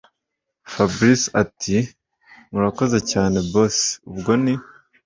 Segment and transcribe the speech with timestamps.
[0.73, 3.77] fabric ati”murakoze cyane boss
[4.11, 4.53] ubwo ni